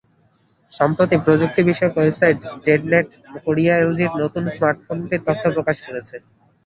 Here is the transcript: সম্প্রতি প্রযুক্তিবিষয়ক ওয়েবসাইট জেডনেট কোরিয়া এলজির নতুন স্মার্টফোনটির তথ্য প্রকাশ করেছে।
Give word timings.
সম্প্রতি 0.71 1.15
প্রযুক্তিবিষয়ক 1.25 1.93
ওয়েবসাইট 1.97 2.37
জেডনেট 2.65 3.07
কোরিয়া 3.45 3.73
এলজির 3.77 4.11
নতুন 4.21 4.43
স্মার্টফোনটির 4.55 5.25
তথ্য 5.27 5.43
প্রকাশ 5.55 5.77
করেছে। 5.87 6.15